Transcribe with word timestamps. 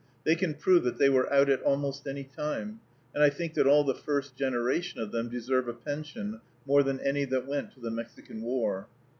They 0.23 0.33
can 0.33 0.55
prove 0.55 0.83
that 0.85 0.97
they 0.97 1.09
were 1.11 1.31
out 1.31 1.47
at 1.47 1.61
almost 1.61 2.07
any 2.07 2.23
time; 2.23 2.79
and 3.13 3.23
I 3.23 3.29
think 3.29 3.53
that 3.53 3.67
all 3.67 3.83
the 3.83 3.93
first 3.93 4.35
generation 4.35 4.99
of 4.99 5.11
them 5.11 5.29
deserve 5.29 5.67
a 5.67 5.73
pension 5.75 6.41
more 6.65 6.81
than 6.81 6.99
any 7.01 7.23
that 7.25 7.45
went 7.45 7.71
to 7.73 7.79
the 7.79 7.91
Mexican 7.91 8.41
war. 8.41 8.87